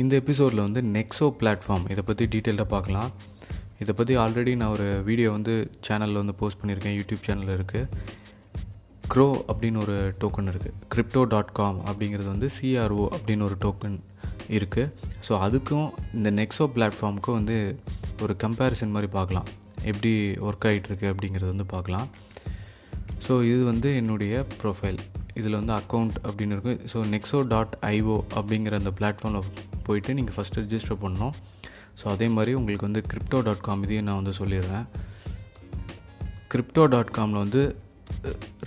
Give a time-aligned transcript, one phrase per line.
[0.00, 3.10] இந்த எபிசோடில் வந்து நெக்ஸோ பிளாட்ஃபார்ம் இதை பற்றி டீட்டெயில்டாக பார்க்கலாம்.
[3.82, 5.54] இதை பற்றி ஆல்ரெடி நான் ஒரு வீடியோ வந்து
[5.86, 6.96] சேனலில் வந்து போஸ்ட் பண்ணியிருக்கேன்.
[6.98, 7.88] யூடியூப் சேனலில் இருக்குது
[9.12, 13.96] க்ரோ அப்படின்னு ஒரு டோக்கன் இருக்குது கிரிப்டோ டாட் காம் அப்படிங்கிறது வந்து சிஆர்ஓ அப்படின்னு ஒரு டோக்கன்
[14.56, 14.92] இருக்குது
[15.26, 15.88] ஸோ அதுக்கும்
[16.18, 17.56] இந்த நெக்ஸோ பிளாட்ஃபார்முக்கும் வந்து
[18.24, 19.48] ஒரு கம்பேரிசன் மாதிரி பார்க்கலாம்.
[19.90, 20.12] எப்படி
[20.48, 22.06] ஒர்க் ஆகிட்டுருக்கு அப்படிங்கிறது வந்து பார்க்கலாம்.
[23.26, 25.00] ஸோ இது வந்து என்னுடைய ப்ரொஃபைல்
[25.40, 29.40] இதில் வந்து அக்கௌண்ட் அப்படின்னு இருக்கும் ஸோ நெக்ஸோ டாட் ஐஓ அப்படிங்கிற அந்த பிளாட்ஃபார்மில்
[29.90, 31.36] போயிட்டு நீங்கள் ஃபஸ்ட்டு ரிஜிஸ்டர் பண்ணணும்.
[32.00, 34.86] ஸோ அதே மாதிரி உங்களுக்கு வந்து கிரிப்டோ டாட் காம் இதையும் நான் வந்து சொல்லிடுறேன்.
[36.52, 37.62] கிரிப்டோ டாட் காமில் வந்து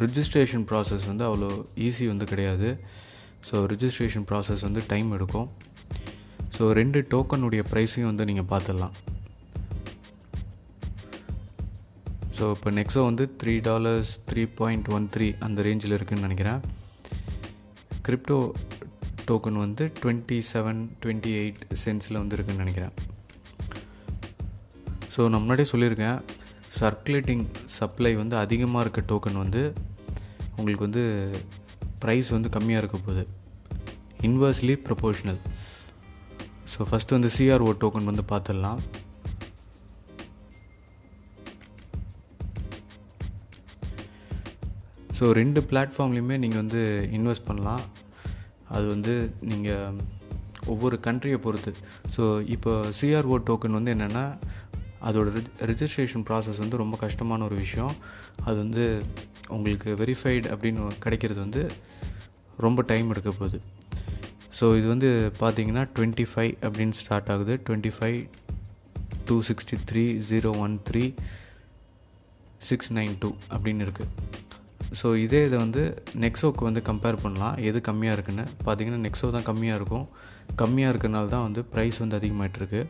[0.01, 1.49] ரிஜிஸ்ட்ரேஷன் ப்ராசஸ் வந்து அவ்வளோ
[1.87, 2.69] ஈஸி வந்து கிடையாது.
[3.47, 5.47] ஸோ ரிஜிஸ்ட்ரேஷன் ப்ராசஸ் வந்து டைம் எடுக்கும்.
[6.57, 8.95] ஸோ ரெண்டு டோக்கனுடைய ப்ரைஸையும் வந்து நீங்கள் பார்த்துடலாம்
[12.37, 16.61] ஸோ இப்போ நெக்ஸோ வந்து three dollars three point one three அந்த ரேஞ்சில் இருக்குதுன்னு நினைக்கிறேன்.
[18.05, 18.37] கிரிப்டோ
[19.27, 22.95] டோக்கன் வந்து டுவெண்ட்டி செவன் டுவெண்ட்டி எயிட் சென்ஸில் வந்து இருக்குன்னு நினைக்கிறேன்.
[25.13, 26.19] ஸோ நான் முன்னாடியே சொல்லியிருக்கேன்
[26.80, 27.45] சர்க்குலேட்டிங்
[27.77, 29.61] சப்ளை வந்து அதிகமாக இருக்க டோக்கன் வந்து
[30.57, 31.03] உங்களுக்கு வந்து
[32.03, 33.23] ப்ரைஸ் வந்து கம்மியாக இருக்க போகுது.
[34.30, 35.39] இன்வர்ஸ்லி ப்ரொபோஷ்னல்
[36.73, 38.81] ஸோ ஃபஸ்ட்டு வந்து சிஆர்ஓ டோக்கன் வந்து பார்த்துடலாம்.
[45.17, 46.81] ஸோ ரெண்டு பிளாட்ஃபார்ம்லேயுமே நீங்கள் வந்து
[47.17, 47.83] இன்வெஸ்ட் பண்ணலாம்.
[48.75, 49.13] அது வந்து
[49.52, 49.97] நீங்கள்
[50.73, 51.71] ஒவ்வொரு கண்ட்ரியை பொறுத்து.
[52.16, 52.23] ஸோ
[52.55, 54.25] இப்போ சிஆர்ஓ டோக்கன் வந்து என்னென்னா
[55.07, 55.30] அதோட
[55.71, 57.93] ரிஜிஸ்ட்ரேஷன் ப்ராசஸ் வந்து ரொம்ப கஷ்டமான ஒரு விஷயம்.
[58.47, 58.85] அது வந்து
[59.55, 61.63] உங்களுக்கு வெரிஃபைடு அப்படின்னு கிடைக்கிறது வந்து
[62.65, 63.57] ரொம்ப டைம் எடுக்க போகுது.
[64.59, 65.09] ஸோ இது வந்து
[65.41, 67.53] பார்த்தீங்கன்னா டுவெண்ட்டி ஃபைவ் அப்படின்னு ஸ்டார்ட் ஆகுது.
[67.67, 68.19] Twenty five
[69.27, 71.03] two sixty three zero one three
[72.69, 74.11] six nine two அப்படின்னு இருக்குது
[74.99, 75.83] ஸோ இதே இதை வந்து
[76.23, 77.55] நெக்ஸோக்கு வந்து கம்பேர் பண்ணலாம்.
[77.69, 78.45] எது கம்மியாக இருக்குன்னு.
[78.66, 80.05] பார்த்தீங்கன்னா நெக்ஸோ தான் கம்மியாக இருக்கும்.
[80.61, 82.81] கம்மியாக இருக்கிறனால தான் வந்து ப்ரைஸ் வந்து அதிகமாகிட்டுருக்கு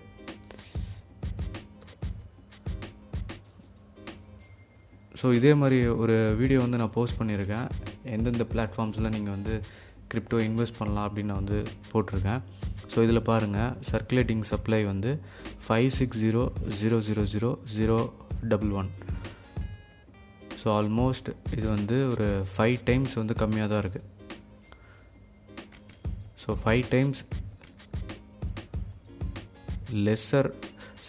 [5.22, 7.68] ஸோ இதே மாதிரி ஒரு வீடியோ வந்து நான் போஸ்ட் பண்ணியிருக்கேன்.
[8.16, 9.54] எந்தெந்த பிளாட்ஃபார்ம்ஸில் நீங்கள் வந்து
[10.12, 11.60] கிரிப்டோ இன்வெஸ்ட் பண்ணலாம் அப்படின்னு நான் வந்து
[11.92, 12.42] போட்டிருக்கேன்.
[12.92, 15.12] ஸோ இதில் பாருங்கள் சர்க்குலேட்டிங் சப்ளை வந்து
[15.66, 16.44] five six zero
[16.80, 17.98] zero zero zero zero
[18.52, 18.90] double one
[20.64, 24.10] so almost இது வந்து ஒரு ஃபைவ் டைம்ஸ் வந்து கம்மியாக தான் இருக்குது
[26.44, 27.22] so five times
[30.08, 30.50] lesser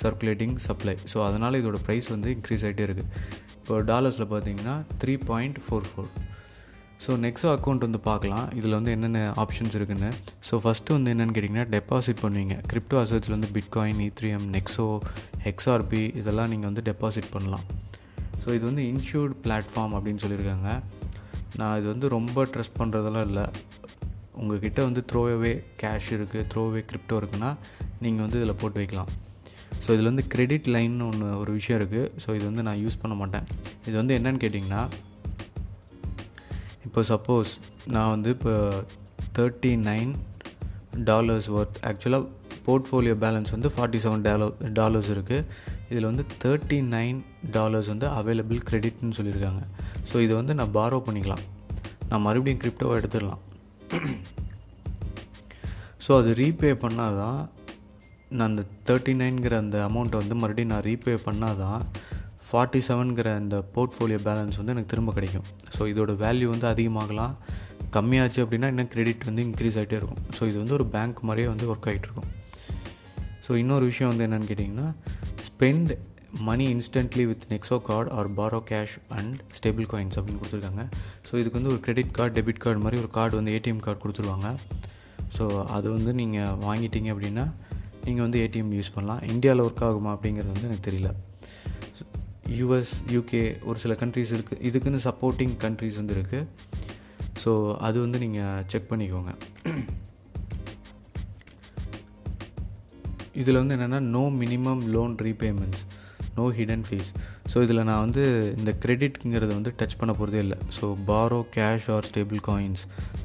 [0.00, 3.10] circulating supply so அதனால் இதோட ப்ரைஸ் வந்து இன்க்ரீஸ் ஆகிட்டே இருக்குது
[3.58, 6.10] இப்போ டாலர்ஸில் பார்த்தீங்கன்னா three point four four
[7.04, 8.44] so next account வந்து பார்க்கலாம்.
[8.58, 10.10] இதில் வந்து என்னென்ன ஆப்ஷன்ஸ் இருக்குன்னு.
[10.48, 12.56] ஸோ ஃபஸ்ட்டு வந்து என்னென்னு கேட்டிங்கன்னா டெபாசிட் பண்ணுவீங்க.
[12.70, 14.86] கிரிப்டோ அசட்ஸில் வந்து பிட்காயின் ஈத்ரியம் நெக்ஸோ
[15.46, 17.64] ஹெக்ஸ்ஆர்பி இதெல்லாம் நீங்கள் வந்து டெபாசிட் பண்ணலாம்.
[18.44, 20.70] ஸோ இது வந்து இன்ஷூர்டு பிளாட்ஃபார்ம் அப்படின்னு சொல்லியிருக்காங்க.
[21.60, 23.46] நான் இது வந்து ரொம்ப ட்ரெஸ்ட் பண்ணுறதெல்லாம் இல்லை.
[24.40, 27.50] உங்கள்கிட்ட வந்து த்ரோவே கேஷ் இருக்குது த்ரோவே கிரிப்டோ இருக்குன்னா
[28.04, 29.10] நீங்கள் வந்து இதில் போட்டு வைக்கலாம்.
[29.84, 33.14] ஸோ இதில் வந்து கிரெடிட் லைன்னு ஒன்று ஒரு விஷயம் இருக்குது ஸோ இது வந்து நான் யூஸ் பண்ண
[33.22, 33.46] மாட்டேன்.
[33.86, 34.82] இது வந்து என்னன்னு கேட்டிங்கன்னா
[36.86, 37.52] இப்போ சப்போஸ்
[37.94, 38.54] நான் வந்து இப்போ
[39.38, 40.12] தேர்ட்டி நைன்
[41.10, 42.24] டாலர்ஸ் ஒர்த் ஆக்சுவலாக
[42.66, 44.46] போர்ட்ஃபோலியோ பேலன்ஸ் வந்து ஃபார்ட்டி செவன் டாலோ
[44.78, 45.46] டாலர்ஸ் இருக்குது
[45.90, 47.18] இதில் வந்து தேர்ட்டி நைன்
[47.56, 49.62] டாலர்ஸ் வந்து அவைலபிள் கிரெடிட்னு சொல்லியிருக்காங்க.
[50.10, 51.44] ஸோ இதை வந்து நான் பாரோ பண்ணிக்கலாம்.
[52.10, 53.42] நான் மறுபடியும் கிரிப்டோவை எடுத்துடலாம்.
[56.06, 57.40] ஸோ அது ரீபே பண்ணால் தான்
[58.36, 61.82] நான் அந்த தேர்ட்டி நைன்கிற அந்த அமௌண்ட்டை வந்து மறுபடியும் நான் ரீபே பண்ணால் தான்
[62.46, 65.46] ஃபார்ட்டி செவன்கிற அந்த போர்ட்ஃபோலியோ பேலன்ஸ் வந்து எனக்கு திரும்ப கிடைக்கும்.
[65.76, 67.34] ஸோ இதோட வேல்யூ வந்து அதிகமாகலாம்.
[67.96, 70.22] கம்மியாச்சு அப்படின்னா இன்னும் கிரெடிட் வந்து இன்க்ரீஸ் ஆகிட்டே இருக்கும்.
[70.36, 72.28] ஸோ இது வந்து ஒரு பேங்க் மாதிரியே வந்து ஒர்க் ஆகிட்டு இருக்கும்.
[73.44, 74.88] ஸோ இன்னொரு விஷயம் வந்து என்னென்னு கேட்டிங்கன்னா
[75.48, 75.92] spend
[76.48, 80.84] money instantly with Nexo card or borrow cash and stable coins அப்படின்னு கொடுத்துருக்காங்க.
[81.26, 84.48] ஸோ இதுக்கு வந்து ஒரு கிரெடிட் கார்டு டெபிட் கார்டு மாதிரி ஒரு கார்டு வந்து ஏடிஎம் கார்டு கொடுத்துருவாங்க.
[85.36, 85.44] ஸோ
[85.76, 87.44] அது வந்து நீங்கள் வாங்கிட்டீங்க அப்படின்னா
[88.06, 89.22] நீங்கள் வந்து ஏடிஎம் யூஸ் பண்ணலாம்.
[89.34, 91.10] இந்தியாவில் ஒர்க் ஆகுமா அப்படிங்கிறது வந்து எனக்கு தெரியல.
[92.58, 96.48] யூஎஸ் யூகே ஒரு சில கண்ட்ரீஸ் இருக்குது இதுக்குன்னு சப்போர்ட்டிங் கண்ட்ரீஸ் வந்து இருக்குது
[97.42, 97.52] ஸோ
[97.86, 99.32] அது வந்து நீங்கள் செக் பண்ணிக்கோங்க.
[103.42, 105.84] இதில் வந்து என்னென்னா no minimum loan repayments
[106.36, 107.08] no hidden fees
[107.52, 108.22] so இதில் நான் வந்து
[108.58, 110.56] இந்த கிரெடிட்ங்கிறத வந்து டச் பண்ண போகிறதே இல்லை.
[110.76, 112.82] So borrow cash or stable coins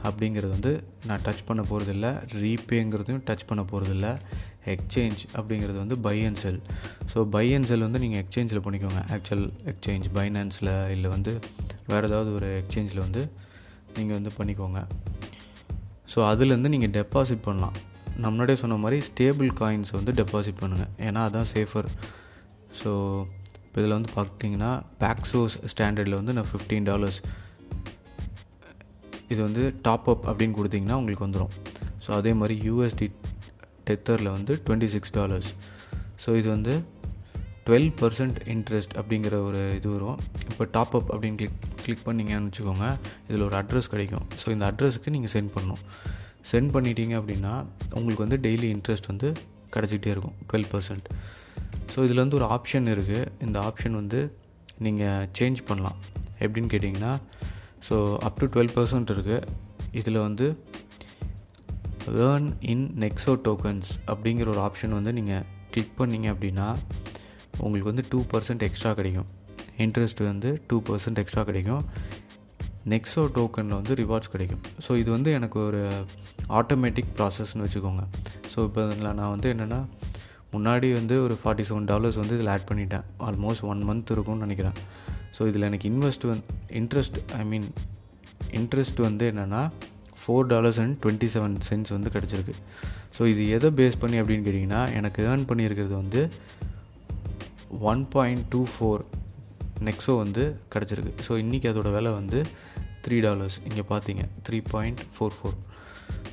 [0.07, 0.71] அப்படிங்கிறது வந்து
[1.09, 2.07] நான் டச் பண்ண போகிறதில்ல
[2.43, 4.09] ரீபேங்கிறதையும் டச் பண்ண போகிறதில்ல
[4.73, 6.61] எக்ஸ்சேஞ்ச் அப்படிங்கிறது வந்து buy and sell
[7.11, 9.01] so buy and sell வந்து நீங்கள் எக்ஸ்சேஞ்சில் பண்ணிக்கோங்க.
[9.15, 11.33] ஆக்சுவல் எக்ஸ்சேஞ்ச் பைனான்ஸில் இல்லை வந்து
[11.91, 13.23] வேறு ஏதாவது ஒரு எக்ஸ்சேஞ்சில் வந்து
[13.97, 14.81] நீங்கள் வந்து பண்ணிக்கோங்க.
[16.13, 17.77] ஸோ அதுலேருந்து நீங்கள் டெபாசிட் பண்ணலாம்.
[18.19, 21.87] நான் முன்னாடியே சொன்ன மாதிரி ஸ்டேபிள் காயின்ஸ் வந்து டெபாசிட் பண்ணுங்கள் ஏன்னா அதுதான் சேஃபர்
[22.81, 22.91] ஸோ
[23.65, 24.71] இப்போ இதில் வந்து பார்த்தீங்கன்னா
[25.03, 27.19] பேக்ஸோஸ் ஸ்டாண்டர்டில் வந்து நான் ஃபிஃப்டீன் டாலர்ஸ்
[29.31, 31.51] இது வந்து டாப் அப் அப்படின்னு கொடுத்தீங்கன்னா உங்களுக்கு வந்துடும்
[32.05, 33.07] ஸோ அதே மாதிரி யூஎஸ்டி
[33.89, 35.49] டெத்தரில் வந்து டுவெண்ட்டி சிக்ஸ் டாலர்ஸ்
[36.23, 36.73] ஸோ இது வந்து
[37.67, 40.19] டுவெல் பர்சன்ட் இன்ட்ரெஸ்ட் அப்படிங்கிற ஒரு இது வரும்.
[40.51, 42.85] இப்போ டாப் அப் அப்படின்னு கிளிக் கிளிக் பண்ணிங்கன்னு வச்சுக்கோங்க
[43.27, 44.25] இதில் ஒரு அட்ரஸ் கிடைக்கும்.
[44.41, 45.81] ஸோ இந்த அட்ரஸுக்கு நீங்கள் சென்ட் பண்ணணும்.
[46.51, 47.53] சென்ட் பண்ணிட்டீங்க அப்படின்னா
[47.97, 49.29] உங்களுக்கு வந்து டெய்லி இன்ட்ரெஸ்ட் வந்து
[49.73, 51.07] கிடச்சிக்கிட்டே இருக்கும் டுவெல் பர்சன்ட்
[51.93, 54.19] ஸோ இதில் வந்து ஒரு ஆப்ஷன் இருக்குது இந்த ஆப்ஷன் வந்து
[54.85, 55.97] நீங்கள் சேஞ்ச் பண்ணலாம்.
[56.43, 57.13] எப்படின்னு கேட்டிங்கன்னா
[57.87, 57.95] so
[58.27, 59.47] up to twelve percent இருக்குது
[59.99, 60.47] இதில் வந்து
[62.27, 65.43] ஏர்ன் இன் நெக்ஸோ டோக்கன்ஸ் அப்படிங்கிற ஒரு ஆப்ஷன் வந்து நீங்கள்
[65.73, 66.67] கிளிக் பண்ணிங்க அப்படின்னா
[67.63, 69.29] உங்களுக்கு வந்து டூ பர்சன்ட் எக்ஸ்ட்ரா கிடைக்கும்.
[69.85, 71.83] இன்ட்ரெஸ்ட் வந்து டூ பர்சன்ட் எக்ஸ்ட்ரா கிடைக்கும்.
[72.91, 74.61] நெக்ஸோ டோக்கனில் வந்து ரிவார்ட்ஸ் கிடைக்கும்.
[74.85, 75.81] ஸோ இது வந்து எனக்கு ஒரு
[76.59, 78.03] ஆட்டோமேட்டிக் ப்ராசஸ்னு வச்சுக்கோங்க.
[78.53, 79.79] ஸோ இப்போ இதில் நான் வந்து என்னென்னா
[80.53, 83.05] முன்னாடி வந்து ஒரு ஃபார்ட்டி செவன் டாலர்ஸ் வந்து இதில் ஆட் பண்ணிட்டேன்.
[83.27, 84.77] ஆல்மோஸ்ட் ஒன் மந்த் இருக்கும்னு நினைக்கிறேன்.
[85.37, 86.43] ஸோ இதில் எனக்கு இன்வெஸ்ட் வந்
[86.79, 87.67] இன்ட்ரெஸ்ட் ஐ மீன்
[88.59, 89.61] இன்ட்ரெஸ்ட் வந்து என்னென்னா
[90.21, 92.55] four dollars and twenty seven cents வந்து கிடச்சிருக்கு.
[93.17, 96.21] ஸோ இது எதை பேஸ் பண்ணி அப்படின்னு கேட்டிங்கன்னா எனக்கு ஏர்ன் பண்ணியிருக்கிறது வந்து
[97.91, 99.03] one point two four
[99.87, 100.43] Nexo வந்து
[100.73, 101.13] கிடச்சிருக்கு.
[101.27, 102.39] ஸோ இன்றைக்கி அதோட விலை வந்து
[103.05, 105.57] த்ரீ டாலர்ஸ் இங்கே பார்த்தீங்க three point four four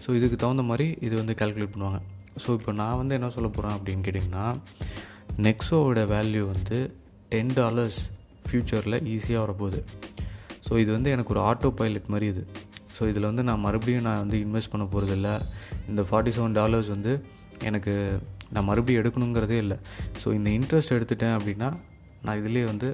[0.04, 2.00] so இதுக்கு தகுந்த மாதிரி இது வந்து கால்குலேட் பண்ணுவாங்க.
[2.42, 4.46] ஸோ இப்போ நான் வந்து என்ன சொல்ல போகிறேன் அப்படின்னு கேட்டிங்கன்னா
[5.46, 6.78] நெக்ஸோவோட வேல்யூ வந்து
[7.32, 7.98] டென் டாலர்ஸ்
[8.46, 9.80] ஃப்யூச்சரில் ஈஸியாக வரப்போகுது.
[10.66, 12.42] ஸோ இது வந்து எனக்கு ஒரு ஆட்டோ பைலட் மாதிரி இது.
[12.96, 15.30] ஸோ இதில் வந்து நான் மறுபடியும் நான் வந்து இன்வெஸ்ட் பண்ண போகிறதில்ல
[15.90, 17.12] இந்த ஃபார்ட்டி செவன் டாலர்ஸ் வந்து
[17.68, 17.94] எனக்கு
[18.54, 19.76] நான் மறுபடியும் எடுக்கணுங்கிறதே இல்லை.
[20.22, 21.68] ஸோ இந்த இன்ட்ரெஸ்ட் எடுத்துட்டேன் அப்படின்னா
[22.24, 22.88] நான் இதிலே வந்து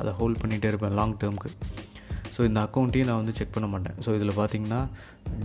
[0.00, 1.50] அதை ஹோல்ட் பண்ணிகிட்டே இருப்பேன் லாங் டேர்முக்கு
[2.36, 3.96] ஸோ இந்த அக்கௌண்ட்டையும் நான் வந்து செக் பண்ண மாட்டேன்.
[4.04, 4.80] ஸோ இதில் பார்த்தீங்கன்னா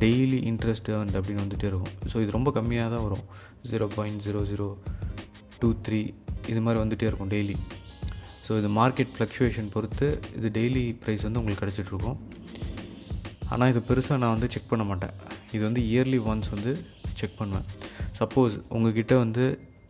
[0.03, 1.95] டெய்லி இன்ட்ரெஸ்ட் அண்ட் அப்படின்னு வந்துகிட்டே இருக்கும்.
[2.11, 3.25] ஸோ இது ரொம்ப கம்மியாக தான் வரும்.
[3.71, 4.67] Zero point zero zero
[5.61, 6.01] two three
[6.51, 7.55] இது மாதிரி வந்துகிட்டே இருக்கும் டெய்லி
[8.47, 10.07] ஸோ இது மார்க்கெட் ஃப்ளக்ஷுவேஷன் பொறுத்து
[10.37, 12.17] இது டெய்லி ப்ரைஸ் வந்து உங்களுக்கு கிடச்சிட்ருக்கும்
[13.53, 15.13] ஆனால் இது பெருசாக நான் வந்து செக் பண்ண மாட்டேன்.
[15.55, 16.71] இது வந்து இயர்லி ஒன்ஸ் வந்து
[17.19, 17.67] செக் பண்ணுவேன்.
[18.19, 19.43] சப்போஸ் உங்ககிட்ட வந்து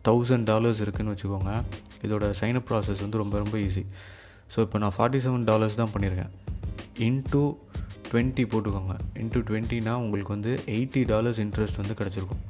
[0.08, 1.52] தௌசண்ட் டாலர்ஸ் இருக்குதுன்னு வச்சுக்கோங்க.
[2.06, 3.84] இதோட சைனப் ப்ராசஸ் வந்து ரொம்ப ரொம்ப ஈஸி
[4.52, 6.32] ஸோ இப்போ நான் ஃபார்ட்டி செவன் டாலர்ஸ் தான் பண்ணியிருக்கேன்.
[7.08, 7.42] இன்ட்டு
[8.10, 8.94] டுவெண்ட்டி போட்டுக்கோங்க.
[9.22, 12.42] இன்ட்டு டுவெண்ட்டினா உங்களுக்கு வந்து எயிட்டி டாலர்ஸ் இன்ட்ரெஸ்ட் வந்து கிடச்சிருக்கும்.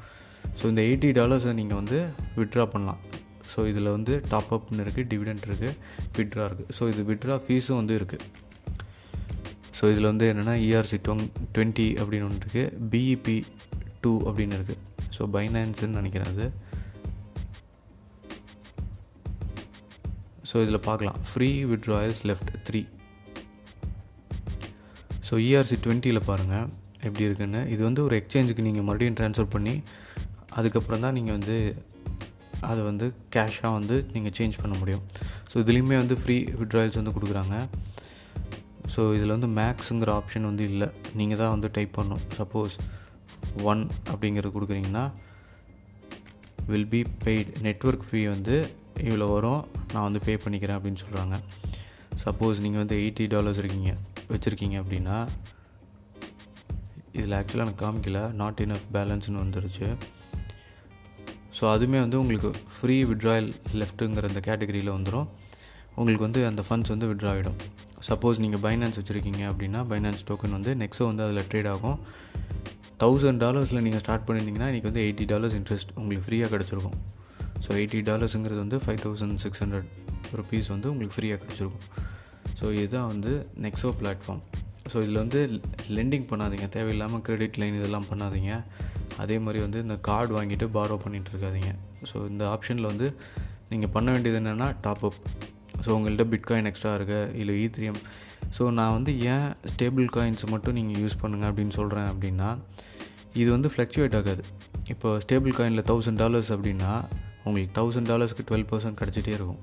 [0.59, 1.99] ஸோ இந்த எயிட்டி டாலர்ஸை நீங்கள் வந்து
[2.39, 3.01] விட்ரா பண்ணலாம்.
[3.53, 5.71] ஸோ இதில் வந்து டாப் அப்னு இருக்குது டிவிடெண்ட் இருக்குது
[6.19, 8.27] விட்ரா இருக்குது ஸோ இது விட்ரா ஃபீஸும் வந்து இருக்குது
[9.79, 11.25] ஸோ இதில் வந்து என்னென்னா இஆர்சி டொங்
[11.55, 13.37] டுவெண்ட்டி அப்படின்னு ஒன்று இருக்குது பிஇபி
[14.03, 14.81] டூ அப்படின்னு இருக்குது
[15.17, 16.47] ஸோ பைனான்ஸுன்னு நினைக்கிறேன் அது.
[20.51, 21.19] ஸோ இதில் பார்க்கலாம்.
[21.31, 22.83] Free withdrawals left three
[25.29, 26.69] so ERC டுவெண்ட்டியில் பாருங்கள்
[27.07, 27.61] எப்படி இருக்குன்னு.
[27.75, 29.75] இது வந்து ஒரு எக்ஸ்சேஞ்சுக்கு நீங்கள் மறுபடியும் ட்ரான்ஸ்ஃபர் பண்ணி
[30.59, 31.57] அதுக்கப்புறம் தான் நீங்கள் வந்து
[32.71, 35.05] அதை வந்து கேஷாக வந்து நீங்கள் சேஞ்ச் பண்ண முடியும்.
[35.51, 37.55] ஸோ இதுலேயுமே வந்து ஃப்ரீ விட்ராயல்ஸ் வந்து கொடுக்குறாங்க.
[38.95, 40.89] ஸோ இதில் வந்து மேக்ஸுங்கிற ஆப்ஷன் வந்து இல்லை.
[41.21, 42.25] நீங்கள் தான் வந்து டைப் பண்ணணும்.
[42.39, 42.75] சப்போஸ்
[43.71, 43.83] ஒன்
[44.13, 45.05] அப்படிங்கிறது கொடுக்குறீங்கன்னா
[46.73, 48.57] will be paid network fee வந்து
[49.09, 49.63] இவ்வளோ வரும்
[49.93, 51.37] நான் வந்து பே பண்ணிக்கிறேன் அப்படின்னு சொல்கிறாங்க
[52.25, 53.93] சப்போஸ் நீங்கள் வந்து எயிட்டி டாலர்ஸ் இருக்கீங்க
[54.33, 55.17] வச்சுருக்கீங்க அப்படின்னா
[57.19, 59.89] இதில் ஆக்சுவலாக எனக்கு காமிக்கல நாட் இனஃப் பேலன்ஸ்னு வந்துருச்சு.
[61.59, 63.49] ஸோ அதுவுமே வந்து உங்களுக்கு ஃப்ரீ விட்ராயல்
[63.81, 65.29] லெஃப்ட்டுங்கிற அந்த கேட்டகரியில் வந்துடும்
[65.99, 67.59] உங்களுக்கு வந்து அந்த ஃபண்ட்ஸ் வந்து விட்ரா ஆகிடும்
[68.09, 71.99] சப்போஸ் நீங்கள் பைனான்ஸ் வச்சுருக்கீங்க அப்படின்னா பைனான்ஸ் டோக்கன் வந்து நெக்ஸ்ட்டு வந்து அதில் ட்ரேட் ஆகும்.
[73.03, 76.97] தௌசண்ட் டாலர்ஸில் நீங்கள் ஸ்டார்ட் பண்ணியிருந்தீங்கன்னா இன்றைக்கி வந்து எயிட்டி டாலர்ஸ் இன்ட்ரெஸ்ட் உங்களுக்கு ஃப்ரீயாக கிடச்சிருக்கும்.
[77.65, 79.91] ஸோ எயிட்டி டாலர்ஸுங்கிறது வந்து five thousand six hundred
[80.39, 81.87] rupees வந்து உங்களுக்கு ஃப்ரீயாக கிடச்சிருக்கும்.
[82.59, 83.33] ஸோ இதுதான் வந்து
[83.67, 84.43] நெக்ஸோ பிளாட்ஃபார்ம்
[84.93, 85.41] ஸோ இதில் வந்து
[85.97, 86.67] லெண்டிங் பண்ணாதீங்க.
[86.77, 88.53] தேவையில்லாமல் கிரெடிட் லைன் இதெல்லாம் பண்ணாதீங்க.
[89.23, 91.71] அதே மாதிரி வந்து இந்த கார்டு வாங்கிட்டு பாரோ பண்ணிகிட்டு இருக்காதிங்க.
[92.11, 93.07] ஸோ இந்த ஆப்ஷனில் வந்து
[93.73, 95.21] நீங்கள் பண்ண வேண்டியது என்னென்னா டாப் அப்
[95.85, 98.01] ஸோ உங்கள்கிட்ட பிட்காயின் எக்ஸ்ட்ரா இருக்குது இல்லை ஈத்ரியம்
[98.57, 102.49] ஸோ நான் வந்து ஏன் ஸ்டேபிள் காயின்ஸ் மட்டும் நீங்கள் யூஸ் பண்ணுங்கள் அப்படின்னு சொல்கிறேன் அப்படின்னா
[103.41, 104.43] இது வந்து ஃப்ளக்சுவேட் ஆகாது.
[104.95, 106.93] இப்போ ஸ்டேபிள் காயினில் தௌசண்ட் டாலர்ஸ் அப்படின்னா
[107.47, 109.61] உங்களுக்கு தௌசண்ட் டாலர்ஸ்க்கு டுவெல் பர்சன்ட் கிடச்சிட்டே இருக்கும்.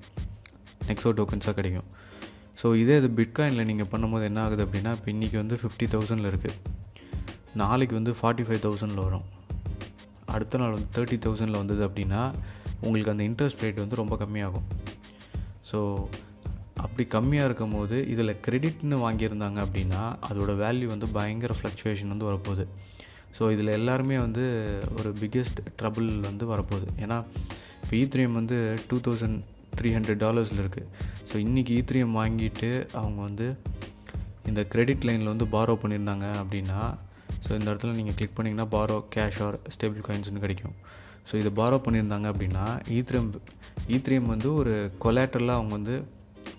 [0.90, 1.88] நெக்ஸோ டோக்கன்ஸாக கிடைக்கும்.
[2.60, 6.56] ஸோ இதே இது பிட்காயினில் நீங்கள் பண்ணும்போது என்ன ஆகுது அப்படின்னா இப்போ இன்றைக்கி வந்து ஃபிஃப்டி தௌசண்டில் இருக்குது
[7.62, 9.26] நாளைக்கு வந்து ஃபார்ட்டி ஃபைவ் தௌசண்டில் வரும்.
[10.36, 12.22] அடுத்த நாள் வந்து தேர்ட்டி தௌசண்டில் வந்தது அப்படின்னா
[12.86, 14.66] உங்களுக்கு அந்த இன்ட்ரெஸ்ட் ரேட் வந்து ரொம்ப கம்மியாகும்.
[15.70, 15.80] ஸோ
[16.86, 22.66] அப்படி கம்மியாக இருக்கும் போது இதில் கிரெடிட்னு வாங்கியிருந்தாங்க அப்படின்னா அதோட வேல்யூ வந்து பயங்கர ஃப்ளக்சுவேஷன் வந்து வரப்போகுது.
[23.38, 24.44] ஸோ இதில் எல்லாருமே வந்து
[24.98, 26.88] ஒரு பிக்கெஸ்ட் ட்ரபிள் வந்து வரப்போகுது.
[27.04, 27.18] ஏன்னா
[27.88, 28.56] இப்போ e ஈத்ரியம் வந்து
[28.88, 29.38] டூ தௌசண்ட்
[29.78, 30.88] த்ரீ ஹண்ட்ரட் டாலர்ஸில் இருக்குது
[31.30, 32.70] ஸோ இன்றைக்கி ஈத்ரியம் வாங்கிட்டு
[33.02, 33.46] அவங்க வந்து
[34.50, 36.80] இந்த கிரெடிட் லைனில் வந்து பாரோ பண்ணியிருந்தாங்க அப்படின்னா
[37.46, 40.76] ஸோ இந்த இடத்துல நீங்கள் கிளிக் பண்ணிங்கன்னா பாரோ கேஷ் ஆர் ஸ்டேபிள் காயின்ஸ்னு கிடைக்கும்.
[41.30, 43.30] ஸோ இது பாரோ பண்ணியிருந்தாங்க அப்படின்னா e ஈத்ரியம்
[43.98, 44.74] ஈத்ரியம் e வந்து ஒரு
[45.06, 45.96] கொலேட்டரில் அவங்க வந்து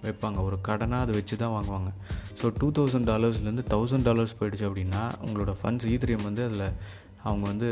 [0.04, 0.38] வைப்பாங்க.
[0.49, 1.92] ஒரு கடனாக அதை வச்சு தான் வாங்குவாங்க.
[2.40, 6.66] ஸோ டூ தௌசண்ட் டாலர்ஸ்லேருந்து தௌசண்ட் டாலர்ஸ் போயிடுச்சு அப்படின்னா உங்களோட ஃபண்ட்ஸ் ஈத்ரியம் வந்து அதில்
[7.26, 7.70] அவங்க வந்து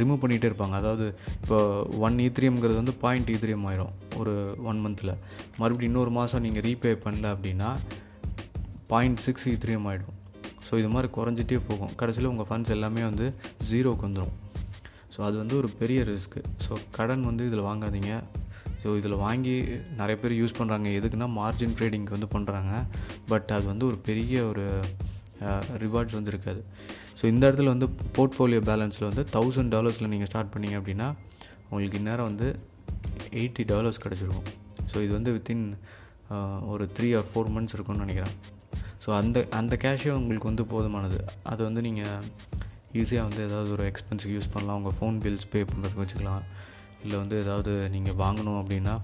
[0.00, 0.74] ரிமூவ் பண்ணிகிட்டே இருப்பாங்க.
[0.80, 1.06] அதாவது
[1.42, 1.58] இப்போ
[2.06, 4.34] ஒன் ஈத்ரியம்ங்கிறது e வந்து பாயிண்ட் ஈத்ரியம் e ஆயிரும் ஒரு
[4.70, 5.12] ஒன் மந்தில்
[5.60, 7.70] மறுபடியும் இன்னொரு மாதம் நீங்கள் ரீபே பண்ணல அப்படின்னா
[8.92, 10.18] பாயிண்ட் சிக்ஸ் ஈத்ரியம் ஆகிடும்
[10.66, 11.92] ஸோ இது மாதிரி குறைஞ்சிட்டே போகும்.
[12.00, 13.26] கடைசியில் உங்கள் ஃபண்ட்ஸ் எல்லாமே வந்து
[13.70, 14.36] ஜீரோக்கு வந்துடும்
[15.14, 18.12] ஸோ அது வந்து ஒரு பெரிய ரிஸ்க்கு ஸோ கடன் வந்து இதில் வாங்காதீங்க.
[18.82, 19.54] ஸோ இதில் வாங்கி
[19.98, 22.72] நிறைய பேர் யூஸ் பண்ணுறாங்க எதுக்குன்னா மார்ஜின் ட்ரேடிங்க்கு வந்து பண்ணுறாங்க
[23.30, 24.64] பட் அது வந்து ஒரு பெரிய ஒரு
[25.84, 26.60] ரிவார்ட்ஸ் வந்து இருக்காது.
[27.18, 31.08] ஸோ இந்த இடத்துல வந்து போர்ட்ஃபோலியோ பேலன்ஸில் வந்து தௌசண்ட் டாலர்ஸில் நீங்கள் ஸ்டார்ட் பண்ணீங்க அப்படின்னா
[31.70, 32.48] உங்களுக்கு இந்நேரம் வந்து
[33.40, 34.48] எயிட்டி டாலர்ஸ் கிடச்சிருக்கும்.
[34.92, 35.66] ஸோ இது வந்து வித்தின்
[36.72, 38.34] ஒரு த்ரீ ஆர் ஃபோர் மந்த்ஸ் இருக்கும்னு நினைக்கிறேன்.
[39.04, 41.18] ஸோ அந்த அந்த கேஷே உங்களுக்கு வந்து போதுமானது.
[41.52, 42.26] அதை வந்து நீங்கள்
[43.00, 44.78] ஈஸியாக வந்து ஏதாவது ஒரு எக்ஸ்பென்ஸுக்கு யூஸ் பண்ணலாம்.
[44.80, 46.44] உங்கள் ஃபோன் பில்ஸ் பே பண்ணுறதுக்கு வச்சுக்கலாம்.
[47.04, 48.94] இல்லை வந்து ஏதாவது நீங்கள் வாங்கணும் அப்படின்னா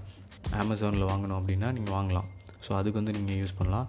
[0.63, 2.27] அமேசானில் வாங்கணும் அப்படின்னா நீங்கள் வாங்கலாம்.
[2.65, 3.87] ஸோ அதுக்கு வந்து நீங்கள் யூஸ் பண்ணலாம்.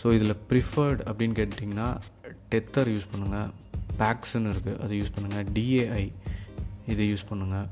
[0.00, 1.88] ஸோ இதில் ப்ரிஃபர்ட் அப்படின்னு கேட்டிங்கன்னா
[2.52, 3.48] டெத்தர் யூஸ் பண்ணுங்கள்
[4.00, 6.04] பேக்ஸ்ன்னு இருக்குது அதை யூஸ் பண்ணுங்கள் டிஏஐ
[6.92, 7.66] இதை யூஸ் பண்ணுங்கள்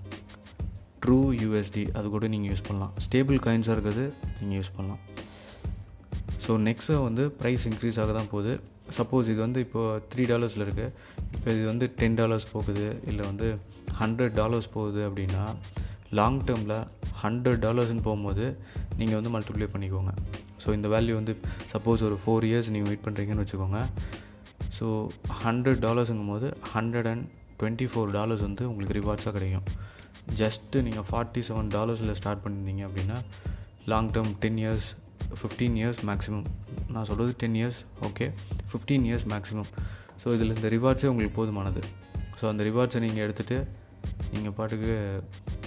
[1.03, 2.95] ட்ரூ யூஎஸ்டி அது கூட நீங்கள் யூஸ் பண்ணலாம்.
[3.05, 4.05] ஸ்டேபிள் காயின்ஸாக இருக்கிறது
[4.39, 5.03] நீங்கள் யூஸ் பண்ணலாம்.
[6.45, 8.53] ஸோ நெக்ஸ்ட்டு வந்து ப்ரைஸ் இன்க்ரீஸ் ஆக தான் போகுது.
[8.97, 10.93] சப்போஸ் இது வந்து இப்போது த்ரீ டாலர்ஸில் இருக்குது
[11.37, 13.47] இப்போ இது வந்து டென் டாலர்ஸ் போகுது இல்லை வந்து
[14.01, 15.45] ஹண்ட்ரட் டாலர்ஸ் போகுது அப்படின்னா
[16.19, 16.77] லாங் டேர்மில்
[17.23, 18.45] ஹண்ட்ரட் டாலர்ஸ்னு போகும்போது
[18.99, 20.13] நீங்கள் வந்து மல்டிப்ளை பண்ணிக்கோங்க.
[20.63, 21.35] ஸோ இந்த வேல்யூ வந்து
[21.73, 23.81] சப்போஸ் ஒரு ஃபோர் இயர்ஸ் நீங்கள் வெயிட் பண்ணுறீங்கன்னு வச்சுக்கோங்க.
[24.79, 24.87] ஸோ
[25.43, 27.25] ஹண்ட்ரட் டாலர்ஸுங்கும் போது hundred and
[27.61, 29.67] twenty four dollars வந்து உங்களுக்கு ரிவார்ட்ஸாக கிடைக்கும்.
[30.41, 33.19] ஜஸ்ட்டு நீங்கள் ஃபார்ட்டி செவன் டாலர்ஸில் ஸ்டார்ட் பண்ணியிருந்தீங்க அப்படின்னா
[33.93, 34.89] long term ten years
[35.41, 36.47] fifteen years maximum
[36.95, 38.27] நான் சொல்கிறது ten years okay
[38.71, 39.71] fifteen years maximum
[40.23, 41.81] so இதில் இந்த ரிவார்ட்ஸே உங்களுக்கு போதுமானது.
[42.41, 43.59] ஸோ அந்த ரிவார்ட்ஸை நீங்கள் எடுத்துகிட்டு
[44.35, 44.93] நீங்கள் பாட்டுக்கு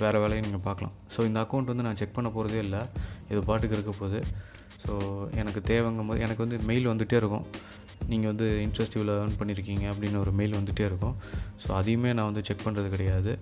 [0.02, 0.94] வேறு வேலையை நீங்கள் பார்க்கலாம்.
[1.14, 2.82] ஸோ இந்த அக்கௌண்ட் வந்து நான் செக் பண்ண போகிறதே இல்லை.
[3.32, 4.20] இது பாட்டுக்கு இருக்க போகுது.
[4.86, 4.94] ஸோ
[5.42, 7.46] எனக்கு தேவைங்கும் போது எனக்கு வந்து மெயில் வந்துகிட்டே இருக்கும்.
[8.12, 11.16] நீங்கள் வந்து இன்ட்ரெஸ்ட் இவ்வளோ ஏர்ன் பண்ணியிருக்கீங்க அப்படின்னு ஒரு மெயில் வந்துகிட்டே இருக்கும்.
[11.64, 13.34] ஸோ அதையுமே நான் வந்து செக் பண்ணுறது கிடையாது.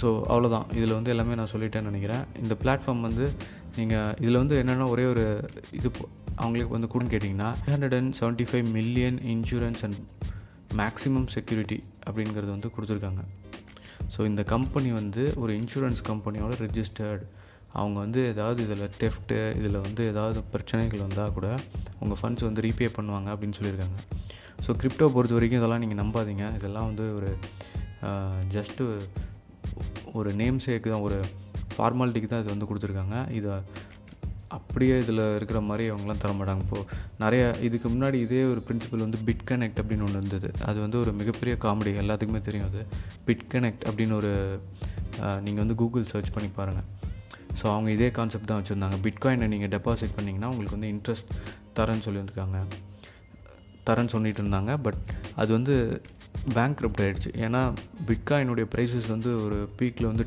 [0.00, 2.24] ஸோ அவ்வளோதான் இதில் வந்து எல்லாமே நான் சொல்லிட்டேன்னு நினைக்கிறேன்.
[2.42, 3.26] இந்த பிளாட்ஃபார்ம் வந்து
[3.78, 5.24] நீங்கள் இதில் வந்து என்னென்னா ஒரே ஒரு
[5.78, 5.88] இது
[6.42, 9.98] அவங்களுக்கு வந்து கூட கேட்டிங்கன்னா hundred and seventy five million insurance and
[10.80, 13.22] maximum security அப்படிங்கிறது வந்து கொடுத்துருக்காங்க.
[14.14, 17.24] ஸோ இந்த கம்பெனி வந்து ஒரு இன்சூரன்ஸ் கம்பெனியோட ரிஜிஸ்டர்டு
[17.80, 21.48] அவங்க வந்து ஏதாவது இதில் தெஃப்ட்டு இதில் வந்து ஏதாவது பிரச்சனைகள் வந்தால் கூட
[22.02, 23.98] உங்கள் ஃபண்ட்ஸ் வந்து ரீபே பண்ணுவாங்க அப்படின்னு சொல்லியிருக்காங்க.
[24.64, 26.46] ஸோ கிரிப்டோ பொறுத்த வரைக்கும் இதெல்லாம் நீங்கள் நம்பாதீங்க.
[26.58, 27.30] இதெல்லாம் வந்து ஒரு
[28.56, 28.84] ஜஸ்ட்டு
[30.18, 31.18] ஒரு நேம் சேக்கு தான் ஒரு
[31.74, 33.16] ஃபார்மாலிட்டிக்கு தான் இது வந்து கொடுத்துருக்காங்க.
[33.38, 33.54] இதை
[34.56, 36.62] அப்படியே இதில் இருக்கிற மாதிரி அவங்களாம் தர மாட்டாங்க.
[36.66, 36.84] இப்போது
[37.22, 40.50] நிறைய இதுக்கு முன்னாடி இதே ஒரு பிரின்சிபல் வந்து பிட் கனெக்ட் அப்படின்னு ஒன்று இருந்தது.
[40.68, 42.82] அது வந்து ஒரு மிகப்பெரிய காமெடி எல்லாத்துக்குமே தெரியும் அது.
[43.26, 44.32] பிட் கனெக்ட் அப்படின்னு ஒரு
[45.46, 46.88] நீங்கள் வந்து கூகுள் சர்ச் பண்ணி பாருங்கள்
[47.58, 48.98] ஸோ அவங்க இதே கான்செப்ட் தான் வச்சுருந்தாங்க.
[49.06, 51.30] பிட்காயினை நீங்கள் டெபாசிட் பண்ணிங்கன்னா உங்களுக்கு வந்து இன்ட்ரெஸ்ட்
[51.78, 52.58] தரேன்னு சொல்லியிருக்காங்க
[53.88, 54.72] தரேன்னு சொல்லிட்டு இருந்தாங்க.
[54.86, 55.00] பட்
[55.40, 55.74] அது வந்து
[56.56, 57.60] பேங்க் கிரிப்ட் ஆகிடுச்சு ஏன்னா
[58.08, 60.24] பிட்காயினுடைய ப்ரைஸஸ் வந்து ஒரு பீக்கில் வந்து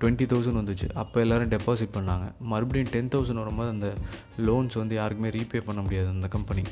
[0.00, 0.86] டுவெண்ட்டி தௌசண்ட் வந்துச்சு.
[1.02, 2.26] அப்போ எல்லோரும் டெபாசிட் பண்ணாங்க.
[2.52, 3.88] மறுபடியும் டென் தௌசண்ட் வரும்போது அந்த
[4.48, 6.64] லோன்ஸ் வந்து யாருக்குமே ரீபே பண்ண முடியாது அந்த கம்பெனி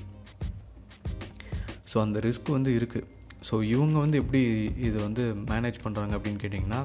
[1.92, 3.06] ஸோ அந்த ரிஸ்க் வந்து இருக்குது
[3.49, 4.40] ஸோ இவங்க வந்து எப்படி
[4.88, 6.80] இதை வந்து மேனேஜ் பண்ணுறாங்க அப்படின்னு கேட்டிங்கன்னா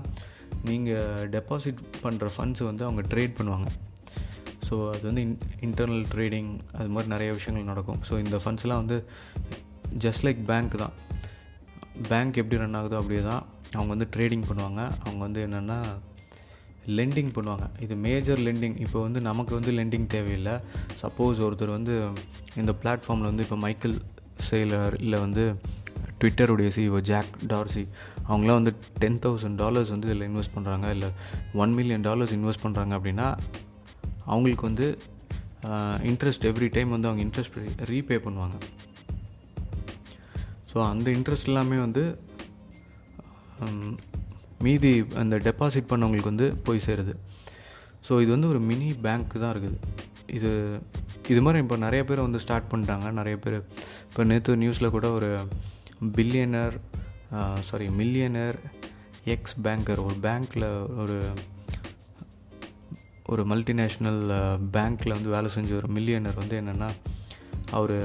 [0.68, 3.70] நீங்கள் டெபாசிட் பண்ணுற ஃபண்ட்ஸ் வந்து அவங்க ட்ரேட் பண்ணுவாங்க.
[4.68, 5.38] ஸோ அது வந்து இன்
[5.68, 6.50] இன்டர்னல் ட்ரேடிங்
[6.80, 8.01] அது மாதிரி நிறைய விஷயங்கள் நடக்கும்.
[8.10, 8.98] ஸோ இந்த ஃபண்ட்ஸ்லாம் வந்து
[10.06, 10.96] ஜஸ்ட் லைக் பேங்க் தான்.
[12.12, 13.44] பேங்க் எப்படி ரன் ஆகுதோ அப்படியே தான்
[13.78, 14.82] அவங்க வந்து ட்ரேடிங் பண்ணுவாங்க.
[15.06, 15.80] அவங்க வந்து என்னென்னா
[16.98, 17.66] லெண்டிங் பண்ணுவாங்க.
[17.86, 20.56] இது மேஜர் லெண்டிங் இப்போ வந்து நமக்கு வந்து லெண்டிங் தேவையில்லை.
[21.01, 21.96] சப்போஸ் ஒருத்தர் வந்து
[22.62, 23.98] இந்த பிளாட்ஃபார்மில் வந்து இப்போ மைக்கேல்
[24.50, 25.44] சேலர் இல்லை வந்து
[26.22, 27.84] ட்விட்டருடைய சிஓ ஜாக் டார்சி
[28.30, 31.10] அவங்களாம் வந்து டென் தௌசண்ட் டாலர்ஸ் வந்து இதில் இன்வெஸ்ட் பண்ணுறாங்க இல்லை
[31.64, 33.28] ஒன் மில்லியன் டாலர்ஸ் இன்வெஸ்ட் பண்ணுறாங்க அப்படின்னா
[34.34, 34.88] அவங்களுக்கு வந்து
[36.10, 37.58] இன்ட்ரெஸ்ட் எவ்ரி டைம் வந்து அவங்க இன்ட்ரெஸ்ட்
[37.92, 38.58] ரீபே பண்ணுவாங்க.
[40.72, 42.04] ஸோ அந்த இன்ட்ரெஸ்ட் எல்லாமே வந்து
[44.66, 47.14] மீதி அந்த டெபாசிட் பண்ணவங்களுக்கு வந்து போய் சேருது.
[48.08, 49.78] ஸோ இது வந்து ஒரு மினி பேங்க் தான் இருக்குது.
[50.38, 50.52] இது
[51.34, 53.08] இது மாதிரி இப்போ நிறைய பேர் வந்து ஸ்டார்ட் பண்ணிட்டாங்க.
[53.20, 53.58] நிறைய பேர்
[54.10, 55.30] இப்போ நேற்று நியூஸில் கூட ஒரு
[56.18, 56.76] billionaire
[57.62, 58.58] sorry millionaire
[59.24, 60.68] ex banker ஒரு பேங்க்கில்
[60.98, 61.18] ஒரு
[63.26, 64.22] ஒரு மல்டிநேஷ்னல்
[64.72, 66.90] பேங்க்கில் வந்து வேலை செஞ்ச ஒரு மில்லியனர் வந்து என்னென்னா
[67.72, 67.96] அவர்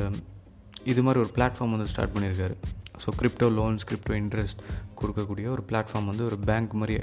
[0.84, 2.56] இது மாதிரி ஒரு பிளாட்ஃபார்ம் வந்து ஸ்டார்ட் பண்ணியிருக்காரு
[3.04, 4.60] so crypto loans crypto interest
[5.00, 7.02] கொடுக்கக்கூடிய ஒரு பிளாட்ஃபார்ம் வந்து ஒரு பேங்க் மாதிரியே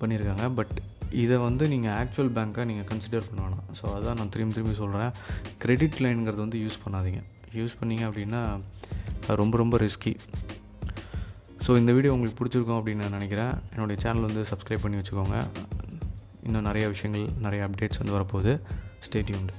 [0.00, 0.74] பண்ணியிருக்காங்க பட்
[1.10, 3.66] இதை வந்து நீங்கள் ஆக்சுவல் பேங்க்காக நீங்கள் கன்சிடர் பண்ண வேணாம்.
[3.78, 5.12] ஸோ அதான் நான் திரும்பி திரும்பி சொல்கிறேன்
[5.58, 7.20] கிரெடிட் லைனுங்கிறது வந்து யூஸ் பண்ணாதீங்க.
[7.54, 8.40] யூஸ் பண்ணிங்க அப்படின்னா
[9.26, 10.12] அது ரொம்ப ரொம்ப ரிஸ்கி
[11.66, 13.52] ஸோ இந்த வீடியோ உங்களுக்கு பிடிச்சிருக்கும் அப்படின்னு நான் நினைக்கிறேன்.
[13.74, 15.36] என்னுடைய சேனல் வந்து சப்ஸ்கிரைப் பண்ணி வச்சுக்கோங்க.
[16.46, 18.54] இன்னும் நிறைய விஷயங்கள் நிறைய அப்டேட்ஸ் வந்து வரப்போகுது.
[19.06, 19.54] ஸ்டேட்யூண்டு